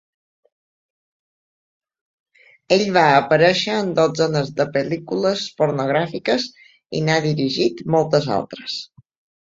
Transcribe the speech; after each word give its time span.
Ell 2.79 2.87
va 2.97 3.05
aparèixer 3.19 3.77
en 3.83 3.93
dotzenes 4.01 4.51
de 4.63 4.69
pel·lícules 4.81 5.47
pornogràfiques, 5.63 6.51
i 7.03 7.07
n'ha 7.09 7.23
dirigit 7.31 7.89
moltes 7.99 8.37
altres. 8.45 8.85